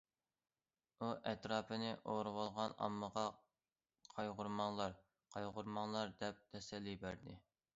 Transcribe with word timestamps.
ئۇ 1.01 1.09
ئەتراپىنى 1.31 1.91
ئورىۋالغان 2.13 2.73
ئاممىغا، 2.85 3.25
قايغۇرماڭلار، 4.15 4.97
قايغۇرماڭلار، 5.37 6.17
دەپ 6.25 6.41
تەسەللى 6.55 6.97
بەردى. 7.07 7.39